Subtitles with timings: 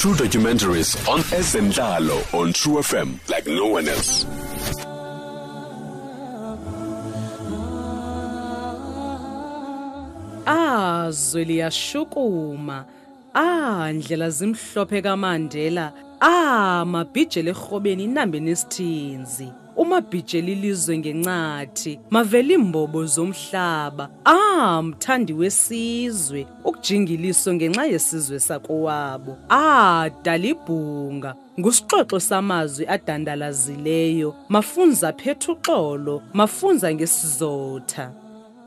[0.00, 4.14] True documentaries on Ezenhlalo on True FM like no one else.
[10.44, 12.78] Azwe liyashukuma.
[13.34, 15.86] Ah, indlela zimhlophe kaMandela.
[16.24, 27.84] amabhijele ah, erhobeni inambe nesithinzi umabhijelilizwe ngencathi mavele iimbobo zomhlaba amthandi ah, wesizwe ukujingiliso ngenxa
[27.92, 38.04] yesizwe sakowabo adala ah, ibhunga ngusixoxo samazwi adandalazileyo mafunza phethuxolo mafunza ngesizotha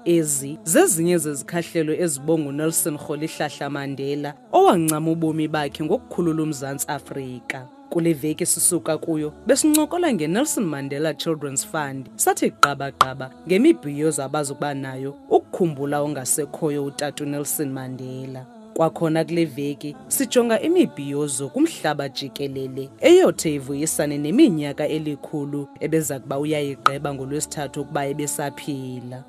[0.08, 8.46] ezi zezinye zezikhahlelo ezibonga unelson rholihlahla mandela owancama ubomi bakhe ngokukhulula umzantsi afrika kule veki
[8.46, 16.86] sisuka kuyo besincokola ngenelson mandela children's fund sathi gqabagqaba ngemibhiyo zabazi ukuba nayo ukukhumbula ongasekhoyo
[16.86, 26.20] utat unelson mandela kwakhona kule veki sijonga imibhiyozo kumhlaba jikelele eyothe ivuyisane neminyaka elikhulu ebeza
[26.20, 29.24] kuba uyayigqiba ngolwesithathu ukuba ebesaphila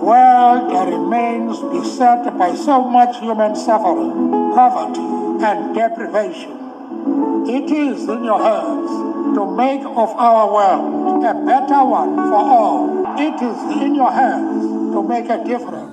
[0.00, 5.04] world that remains beset by so much human suffering, poverty,
[5.44, 6.56] and deprivation.
[7.46, 8.90] It is in your hands
[9.36, 13.04] to make of our world a better one for all.
[13.18, 15.86] It is in your hands to make a difference.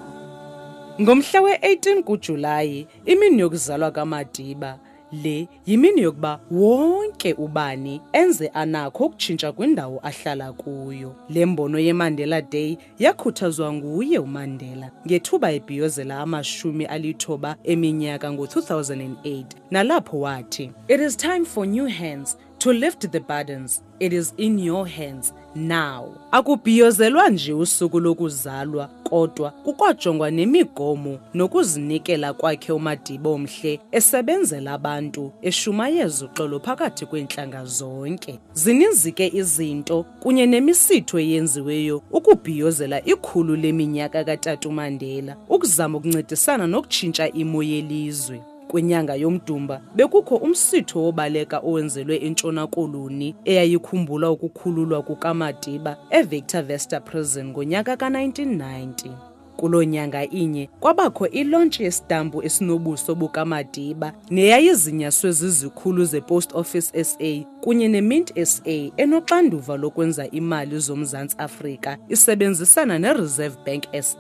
[1.02, 4.78] ngomhla we-18 kujulayi imini yokuzalwa kamadiba
[5.12, 12.78] le yimini yokuba wonke ubani enze anakho ukutshintsha kwindawo ahlala kuyo le mbono yemandela day
[13.00, 21.66] yakhuthazwa nguye umandela ngethuba ebhiyozela amashumi alithoba eminyaka ngo-2008 nalapho wathi it is time for
[21.68, 28.00] new hands to lift the burdens it is in your hands now akubhiyozelwa nje usuku
[28.00, 38.40] lokuzalwa kodwa kukwajongwa nemigomo nokuzinikela kwakhe umadiba omhle esebenzela abantu eshumayeza uxolo phakathi kweentlanga zonke
[38.54, 47.64] zininzi ke izinto kunye nemisitho eyenziweyo ukubhiyozela ikhulu leminyaka katatu mandela ukuzama ukuncedisana nokutshintsha imo
[47.64, 57.48] yelizwe kwinyanga yomdumba bekukho umsitho wobaleka owenzelwe entshona koloni eyayikhumbula ukukhululwa kukamadiba evictor vesta prison
[57.48, 59.12] ngonyaka ka-1990
[59.58, 67.18] kuloo nyanga inye kwabakho ilontshi yesitampu esinobuso bukamadiba neyayizinyaswe zizikhulu zepost office sa
[67.62, 68.64] kunye nemint sa
[68.98, 74.18] enoxanduva lokwenza imali zomzantsi afrika isebenzisana nereserve bank sa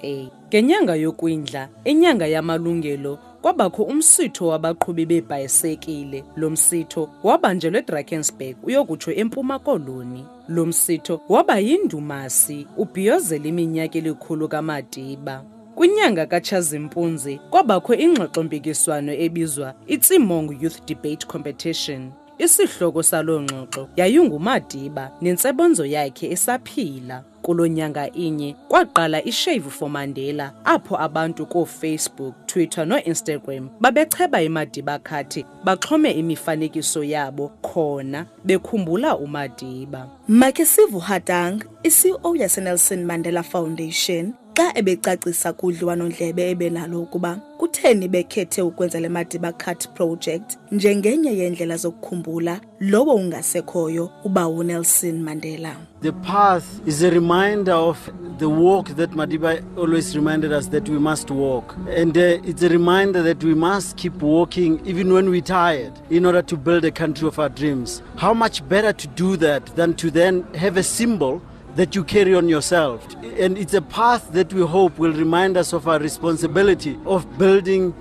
[0.50, 10.26] ngenyanga yokwindla inyanga yamalungelo kwabakho umsitho wabaqhubi bebhayisekile lo msitho wabanjelwe edrakensburg uyokutsho empuma koloni
[10.48, 15.44] lo msitho waba yindumasi ubhiyozela iminyaka elikhulu kamadiba
[15.76, 26.26] kwinyanga katshazimpunzi kwabakho ingxoxompikiswano ebizwa itsimong youth debate competition isihloko saloo ngxoxo yayingumadiba nentsebenzo yakhe
[26.36, 35.46] esaphila kulo nyanga inye kwaqala ishave for mandela apho abantu koofacebook twitter noinstagram babecheba imadibakathi
[35.64, 46.44] baxhome imifanekiso yabo khona bekhumbula umadiba makesivu hatang i-ceo yasenelson mandela foundation xa ebecacisa kudliwanondlebe
[46.52, 55.22] ebenalo ukuba kutheni bekhethe ukwenza le Madiba Cut Project njengenye zokukhumbula lowo ungasekhoyo uba uNelson
[55.24, 55.76] Mandela.
[56.02, 60.98] The path is a reminder of the walk that Madiba always reminded us that we
[61.00, 61.76] must walk.
[61.90, 66.26] And uh, it's a reminder that we must keep walking even when we're tired in
[66.26, 68.02] order to build a country of our dreams.
[68.16, 71.42] How much better to do that than to then have a symbol
[71.78, 73.08] that you carry on yourself.
[73.40, 77.94] And it's a path that we hope will remind us of our responsibility of building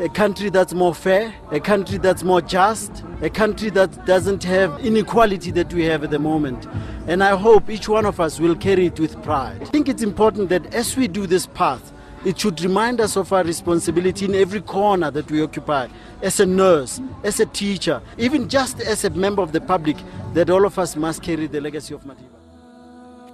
[0.00, 4.78] a country that's more fair, a country that's more just, a country that doesn't have
[4.84, 6.66] inequality that we have at the moment.
[7.08, 9.62] And I hope each one of us will carry it with pride.
[9.62, 11.90] I think it's important that as we do this path,
[12.26, 15.88] it should remind us of our responsibility in every corner that we occupy,
[16.20, 19.96] as a nurse, as a teacher, even just as a member of the public,
[20.34, 22.31] that all of us must carry the legacy of Madiba.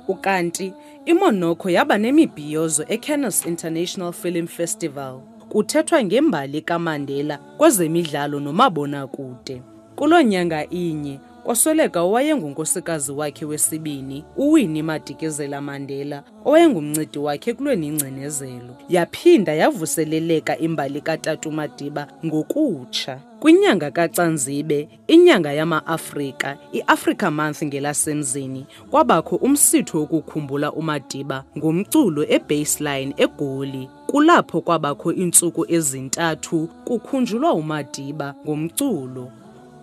[0.09, 0.73] ukanti
[1.05, 5.21] imonoko yaba nemibhiyozo ecanus international film festival
[5.53, 9.63] kuthethwa ngembali kamandela kwezemidlalo nomabonakude
[9.97, 19.53] kulo nyanga inye kwasweleka owayengunkosikazi wakhe wesibini uwini madikizela mandela owayengumncedi wakhe kulweni ingcinezelo yaphinda
[19.55, 31.45] yavuseleleka imbali katatu-madiba ngokutsha kwinyanga kacanzibe inyanga yama-afrika i-africa month ngelasemzini kwabakho umsitho wokukhumbula umadiba
[31.59, 39.25] ngomculo ebaseline egoli kulapho kwabakho iintsuku ezintathu kukhunjulwa umadiba ngomculo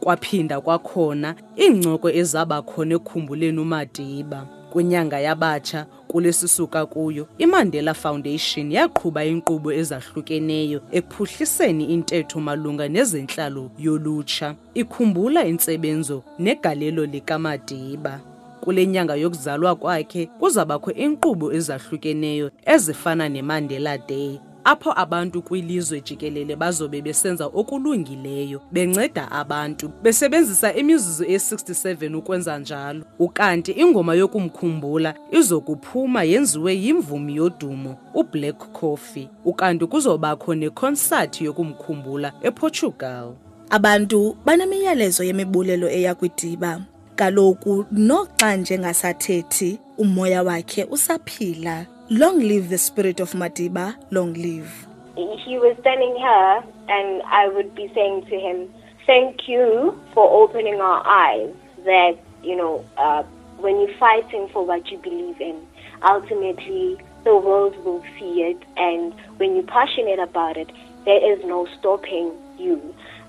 [0.06, 1.30] kwaphinda kwakhona
[1.66, 4.40] iincoko ezaba khona ekukhumbuleni umadiba
[4.72, 5.80] kwinyanga yabatsha
[6.10, 14.48] kulesisuka kuyo imandela foundation yaqhuba inkqubo ezahlukeneyo ephuhliseni intetho malunga nezentlalo yolutsha
[14.81, 18.13] ikhumbula intsebenzo negalelo likamadiba
[18.62, 24.31] kule nyanga yokuzalwa kwakhe kuzabakho inkqubo ezahlukeneyo ezifana nemandela day
[24.66, 33.72] apho abantu kwilizwe jikelele bazobe besenza okulungileyo benceda abantu besebenzisa imizuzu e-67 ukwenza njalo ukanti
[33.84, 35.10] ingoma yokumkhumbula
[35.40, 43.28] izokuphuma yenziwe yimvumi yodumo ublack coffee ukanti kuzobakho nekonsathi yokumkhumbula eportugal
[43.70, 46.72] abantu banemiyalezo yemibulelo eyakwidiba
[47.16, 54.86] kaloku noxa njengasathethi umoya wakhe usaphila Long live the spirit of Matiba, long live.
[55.16, 58.72] He was sending her, and I would be saying to him,
[59.07, 61.50] Thank you for opening our eyes
[61.84, 63.24] that, you know, uh,
[63.57, 65.56] when you're fighting for what you believe in,
[66.04, 68.62] ultimately the world will see it.
[68.78, 70.72] And when you're passionate about it,
[71.06, 72.80] there is no stopping you.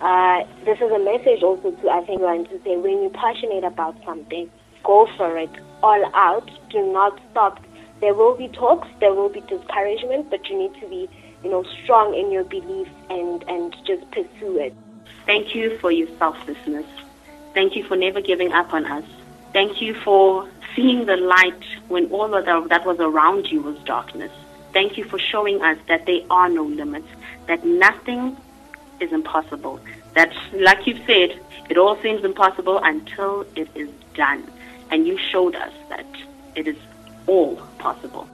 [0.02, 3.96] Uh, this is a message also to, I think, to say when you're passionate about
[4.04, 4.50] something,
[4.84, 5.48] go for it
[5.82, 6.50] all out.
[6.68, 7.58] Do not stop
[8.00, 11.08] there will be talks, there will be discouragement, but you need to be,
[11.42, 14.74] you know, strong in your beliefs and, and just pursue it.
[15.24, 16.86] Thank you for your selflessness.
[17.54, 19.04] Thank you for never giving up on us.
[19.52, 21.58] Thank you for seeing the light
[21.88, 24.30] when all that that was around you was darkness.
[24.74, 27.08] Thank you for showing us that there are no limits,
[27.46, 28.36] that nothing
[29.00, 29.80] is impossible.
[30.12, 31.40] That, like you've said,
[31.70, 34.44] it all seems impossible until it is done.
[34.90, 36.06] And you showed us that
[36.54, 36.76] it is
[37.26, 38.28] all possible.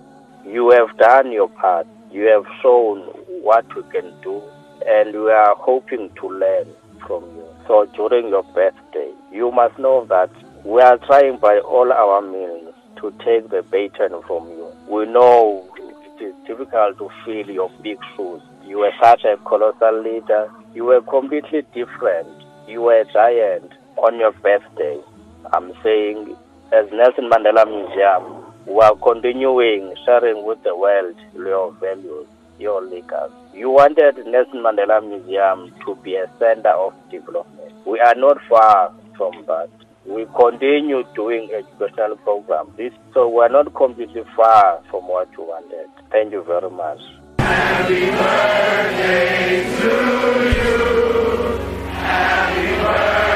[0.46, 1.86] You have done your part.
[2.10, 2.98] You have shown
[3.42, 4.42] what we can do,
[4.86, 6.68] and we are hoping to learn
[7.06, 7.44] from you.
[7.66, 10.30] So during your birthday, you must know that
[10.64, 14.68] we are trying by all our means to take the baton from you.
[14.88, 18.42] We know it is difficult to fill your big shoes.
[18.64, 20.50] You were such a colossal leader.
[20.74, 22.28] You were completely different.
[22.68, 25.00] You were a giant on your birthday.
[25.52, 26.36] I'm saying,
[26.72, 32.26] as Nelson Mandela Museum, while continuing sharing with the world your values,
[32.58, 33.32] your legacy.
[33.54, 37.72] You wanted Nelson Mandela Museum to be a center of development.
[37.86, 39.68] We are not far from that.
[40.06, 42.76] We continue doing educational programs.
[42.76, 45.88] This, so we're not completely far from what you wanted.
[46.10, 47.00] Thank you very much.
[47.38, 51.58] Happy birthday to you.
[51.92, 53.31] Happy birthday.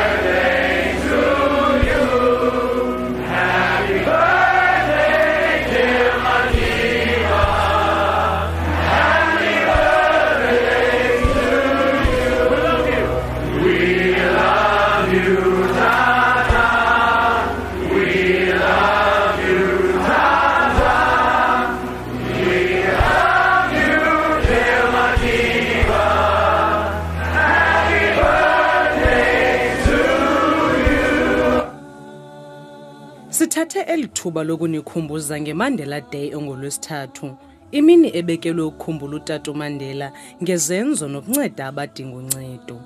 [33.56, 37.28] sithathe elithuba lokunikhumbuza ngemandela day engolwesithathu
[37.78, 40.06] imini ebekelwe ukukhumbula utata umandela
[40.44, 42.76] ngezenzo nokunceda abadinga uncedo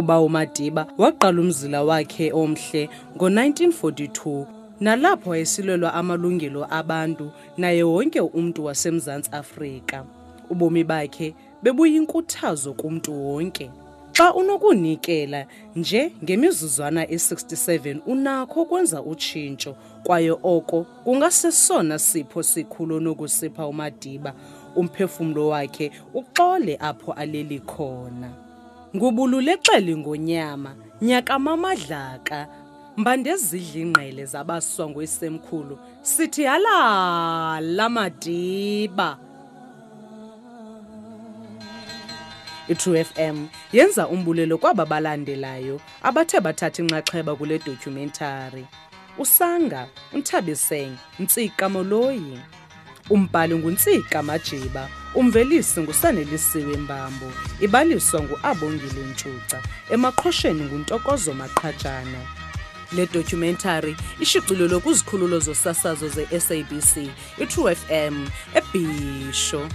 [0.00, 2.82] uba umadiba waqala umzila wakhe omhle
[3.16, 4.44] ngo-1942
[4.84, 7.24] nalapho wayesilelwa amalungelo abantu
[7.60, 9.96] naye wonke umntu wasemzantsi afrika
[10.52, 11.28] ubomi bakhe
[11.62, 13.66] bebuyinkuthazo kumntu wonke
[14.16, 24.32] xa unokunikela nje ngemizuzwana e-67 unakho ukwenza utshintsho kwaye oko kungasesona sipho sikhulu nokusipha umadiba
[24.76, 28.28] umphefumlo wakhe uxole apho aleli khona
[28.96, 30.70] ngubululexeli ngonyama
[31.06, 32.38] nyakamamadlaka
[32.96, 39.08] mbandezidla ingqele zabaswangwesemkhulu sithi halala madiba
[42.68, 48.66] i 2 fm yenza umbulelo kwaba balandelayo abathe bathatha inxaxheba kule documentary
[49.18, 52.38] usanga untabiseng ntsika moloyi
[53.10, 57.26] umbhali nguntsika majiba umvelisi ngusanelisiwe mbambo
[57.60, 59.58] ibaliswa nguabongile ntshuca
[59.90, 62.20] emaqhosheni nguntokozo maqhajana
[62.94, 66.94] le dokumentari ishicilelwe kwizikhululo zosasazo ze-sabc
[67.38, 68.14] i 2 fm
[68.54, 69.68] ebhisho